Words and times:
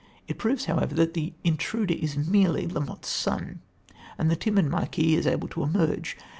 It 0.27 0.39
proves, 0.39 0.65
however, 0.65 0.95
that 0.95 1.13
the 1.13 1.33
intruder 1.43 1.93
is 1.93 2.17
merely 2.17 2.65
La 2.65 2.81
Motte's 2.81 3.07
son, 3.07 3.61
and 4.17 4.31
the 4.31 4.35
timid 4.35 4.65
marquis 4.65 5.13
is 5.13 5.27
able 5.27 5.47
to 5.49 5.61
emerge. 5.61 6.17